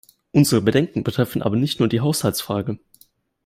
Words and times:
Unsere 0.31 0.61
Bedenken 0.61 1.03
betreffen 1.03 1.43
aber 1.43 1.55
nicht 1.57 1.77
nur 1.79 1.87
die 1.87 1.99
Haushaltsfrage. 2.01 2.79